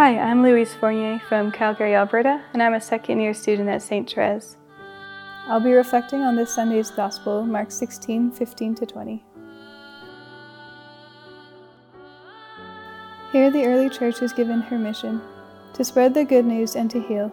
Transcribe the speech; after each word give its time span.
Hi, 0.00 0.18
I'm 0.18 0.42
Louise 0.42 0.72
Fournier 0.72 1.20
from 1.28 1.52
Calgary, 1.52 1.94
Alberta, 1.94 2.42
and 2.54 2.62
I'm 2.62 2.72
a 2.72 2.80
second 2.80 3.20
year 3.20 3.34
student 3.34 3.68
at 3.68 3.82
St. 3.82 4.10
Therese. 4.10 4.56
I'll 5.46 5.60
be 5.60 5.74
reflecting 5.74 6.22
on 6.22 6.36
this 6.36 6.54
Sunday's 6.54 6.90
Gospel, 6.90 7.44
Mark 7.44 7.70
16 7.70 8.32
15 8.32 8.74
to 8.76 8.86
20. 8.86 9.22
Here, 13.30 13.50
the 13.50 13.66
early 13.66 13.90
church 13.90 14.22
is 14.22 14.32
given 14.32 14.62
her 14.62 14.78
mission 14.78 15.20
to 15.74 15.84
spread 15.84 16.14
the 16.14 16.24
good 16.24 16.46
news 16.46 16.76
and 16.76 16.90
to 16.92 17.02
heal, 17.02 17.28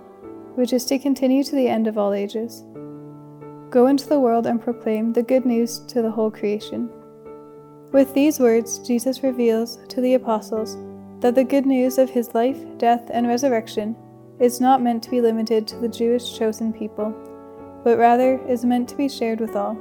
which 0.56 0.74
is 0.74 0.84
to 0.88 1.00
continue 1.00 1.46
to 1.46 1.56
the 1.56 1.70
end 1.70 1.88
of 1.88 1.98
all 1.98 2.12
ages. 2.12 2.66
Go 3.70 3.88
into 3.88 4.10
the 4.10 4.20
world 4.20 4.46
and 4.46 4.62
proclaim 4.62 5.14
the 5.14 5.24
good 5.24 5.46
news 5.46 5.80
to 5.88 6.02
the 6.02 6.12
whole 6.12 6.30
creation. 6.30 6.90
With 7.94 8.14
these 8.14 8.42
words, 8.42 8.80
Jesus 8.80 9.24
reveals 9.24 9.80
to 9.88 10.02
the 10.02 10.16
apostles 10.16 10.76
that 11.20 11.36
the 11.36 11.44
good 11.44 11.66
news 11.66 11.98
of 11.98 12.10
his 12.10 12.34
life, 12.36 12.60
death, 12.78 13.10
and 13.12 13.28
resurrection 13.28 13.96
is 14.40 14.62
not 14.62 14.82
meant 14.82 15.04
to 15.04 15.10
be 15.10 15.22
limited 15.22 15.68
to 15.68 15.78
the 15.78 15.88
Jewish 15.88 16.38
chosen 16.38 16.72
people, 16.72 17.12
but 17.84 17.98
rather 17.98 18.40
is 18.48 18.66
meant 18.66 18.88
to 18.90 18.96
be 18.96 19.10
shared 19.10 19.40
with 19.40 19.56
all. 19.56 19.78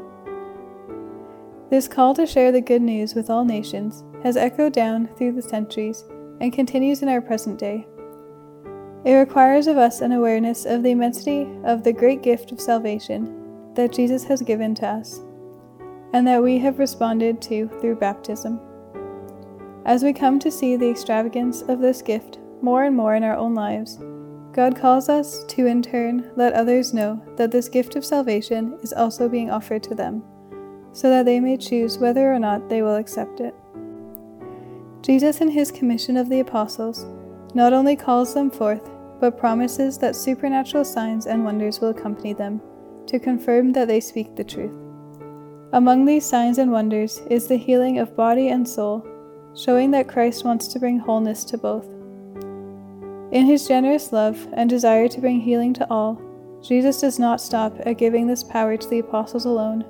This 1.69 1.89
call 1.89 2.15
to 2.15 2.27
share 2.27 2.53
the 2.53 2.61
good 2.61 2.83
news 2.83 3.15
with 3.15 3.29
all 3.29 3.45
nations 3.45 4.05
has 4.23 4.37
echoed 4.37 4.73
down 4.73 5.09
through 5.17 5.33
the 5.33 5.43
centuries 5.43 6.05
and 6.41 6.53
continues 6.53 7.03
in 7.03 7.09
our 7.09 7.21
present 7.21 7.59
day. 7.59 7.87
It 9.05 9.15
requires 9.15 9.67
of 9.67 9.77
us 9.77 10.01
an 10.01 10.13
awareness 10.13 10.65
of 10.65 10.83
the 10.83 10.91
immensity 10.91 11.49
of 11.65 11.85
the 11.85 11.93
great 11.93 12.23
gift 12.23 12.51
of 12.51 12.61
salvation 12.61 13.73
that 13.75 13.93
Jesus 13.93 14.25
has 14.25 14.43
given 14.43 14.75
to 14.77 14.87
us, 14.87 15.21
and 16.13 16.27
that 16.27 16.43
we 16.43 16.59
have 16.59 16.79
responded 16.79 17.43
to 17.43 17.69
through 17.81 17.97
baptism. 17.97 18.59
As 19.87 20.03
we 20.03 20.13
come 20.13 20.41
to 20.41 20.51
see 20.51 20.75
the 20.75 20.91
extravagance 20.91 21.63
of 21.63 21.79
this 21.79 22.03
gift 22.03 22.41
more 22.61 22.83
and 22.83 22.97
more 22.97 23.15
in 23.15 23.23
our 23.23 23.37
own 23.37 23.55
lives, 23.55 24.01
God 24.53 24.75
calls 24.75 25.09
us 25.09 25.45
to 25.45 25.67
in 25.67 25.81
turn 25.81 26.29
let 26.35 26.55
others 26.55 26.93
know 26.93 27.23
that 27.37 27.53
this 27.53 27.69
gift 27.69 27.95
of 27.95 28.05
salvation 28.05 28.77
is 28.83 28.93
also 28.93 29.29
being 29.29 29.49
offered 29.49 29.85
to 29.85 29.95
them, 29.95 30.25
so 30.93 31.09
that 31.09 31.25
they 31.25 31.39
may 31.39 31.57
choose 31.57 31.99
whether 31.99 32.35
or 32.35 32.41
not 32.41 32.69
they 32.69 32.83
will 32.83 32.97
accept 32.97 33.39
it. 33.39 33.55
Jesus, 35.03 35.41
in 35.41 35.49
his 35.49 35.71
commission 35.71 36.17
of 36.17 36.29
the 36.29 36.41
apostles, 36.41 37.07
not 37.55 37.73
only 37.73 37.95
calls 37.95 38.35
them 38.35 38.51
forth, 38.51 38.91
but 39.21 39.39
promises 39.39 39.99
that 39.99 40.17
supernatural 40.17 40.85
signs 40.85 41.27
and 41.27 41.45
wonders 41.45 41.81
will 41.81 41.91
accompany 41.91 42.33
them 42.33 42.61
to 43.07 43.21
confirm 43.21 43.73
that 43.75 43.87
they 43.87 44.01
speak 44.01 44.35
the 44.35 44.43
truth. 44.43 44.75
Among 45.73 46.05
these 46.05 46.27
signs 46.27 46.59
and 46.59 46.73
wonders 46.73 47.19
is 47.31 47.47
the 47.47 47.57
healing 47.57 48.01
of 48.01 48.17
body 48.17 48.49
and 48.49 48.69
soul 48.69 49.07
showing 49.57 49.91
that 49.91 50.09
Christ 50.09 50.45
wants 50.45 50.69
to 50.69 50.79
bring 50.79 50.99
wholeness 50.99 51.45
to 51.47 51.59
both. 51.59 51.87
In 53.33 53.47
his 53.47 53.67
generous 53.67 54.13
love 54.13 54.47
and 54.53 54.69
desire 54.69 55.09
to 55.09 55.21
bring 55.21 55.41
healing 55.41 55.73
to 55.75 55.91
all, 55.91 56.21
Jesus 56.63 57.01
does 57.01 57.19
not 57.19 57.41
stop 57.41 57.75
at 57.81 57.99
giving 57.99 58.27
this 58.27 58.45
power 58.45 58.77
to 58.77 58.89
the 58.89 58.99
apostles 58.99 59.47
alone, 59.47 59.85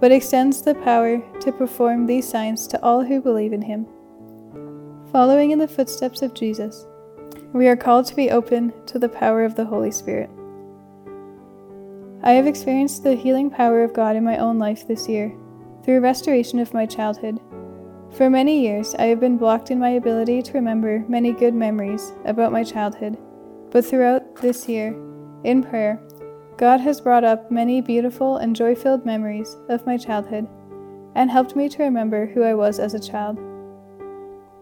but 0.00 0.10
extends 0.10 0.62
the 0.62 0.74
power 0.74 1.22
to 1.40 1.52
perform 1.52 2.06
these 2.06 2.28
signs 2.28 2.66
to 2.68 2.82
all 2.82 3.02
who 3.04 3.20
believe 3.20 3.52
in 3.52 3.62
him. 3.62 3.86
Following 5.12 5.50
in 5.50 5.58
the 5.58 5.68
footsteps 5.68 6.22
of 6.22 6.34
Jesus, 6.34 6.86
we 7.52 7.68
are 7.68 7.76
called 7.76 8.06
to 8.06 8.16
be 8.16 8.30
open 8.30 8.72
to 8.86 8.98
the 8.98 9.08
power 9.08 9.44
of 9.44 9.54
the 9.54 9.64
Holy 9.64 9.90
Spirit. 9.90 10.30
I 12.22 12.32
have 12.32 12.46
experienced 12.46 13.04
the 13.04 13.14
healing 13.14 13.50
power 13.50 13.84
of 13.84 13.92
God 13.92 14.16
in 14.16 14.24
my 14.24 14.38
own 14.38 14.58
life 14.58 14.88
this 14.88 15.08
year 15.08 15.32
through 15.84 16.00
restoration 16.00 16.58
of 16.58 16.72
my 16.72 16.86
childhood 16.86 17.38
for 18.16 18.30
many 18.30 18.60
years, 18.60 18.94
I 18.94 19.06
have 19.06 19.18
been 19.18 19.36
blocked 19.36 19.72
in 19.72 19.78
my 19.78 19.90
ability 19.90 20.40
to 20.42 20.52
remember 20.52 21.04
many 21.08 21.32
good 21.32 21.54
memories 21.54 22.12
about 22.24 22.52
my 22.52 22.62
childhood, 22.62 23.18
but 23.70 23.84
throughout 23.84 24.36
this 24.36 24.68
year, 24.68 24.94
in 25.42 25.64
prayer, 25.64 26.00
God 26.56 26.80
has 26.80 27.00
brought 27.00 27.24
up 27.24 27.50
many 27.50 27.80
beautiful 27.80 28.36
and 28.36 28.54
joy 28.54 28.76
filled 28.76 29.04
memories 29.04 29.56
of 29.68 29.84
my 29.84 29.96
childhood 29.96 30.46
and 31.16 31.28
helped 31.28 31.56
me 31.56 31.68
to 31.68 31.82
remember 31.82 32.26
who 32.26 32.44
I 32.44 32.54
was 32.54 32.78
as 32.78 32.94
a 32.94 33.00
child. 33.00 33.36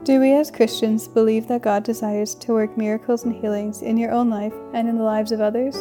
Do 0.05 0.19
we 0.19 0.33
as 0.33 0.51
Christians 0.51 1.07
believe 1.07 1.47
that 1.49 1.63
God 1.63 1.85
desires 1.85 2.35
to 2.37 2.55
work 2.55 2.77
miracles 2.79 3.25
and 3.25 3.35
healings 3.35 3.83
in 3.83 3.99
your 3.99 4.13
own 4.13 4.31
life 4.31 4.55
and 4.73 4.89
in 4.89 4.97
the 4.97 5.05
lives 5.05 5.31
of 5.31 5.43
others? 5.43 5.77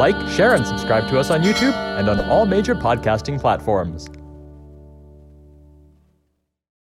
Like, 0.00 0.16
share, 0.30 0.54
and 0.54 0.66
subscribe 0.66 1.10
to 1.10 1.18
us 1.18 1.30
on 1.30 1.42
YouTube 1.42 1.74
and 1.98 2.08
on 2.08 2.20
all 2.20 2.46
major 2.46 2.74
podcasting 2.74 3.38
platforms. 3.38 4.08